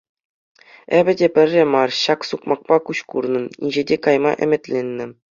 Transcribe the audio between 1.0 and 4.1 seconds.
те пӗрре мар ҫак сукмакпа куҫ курнӑ инҫете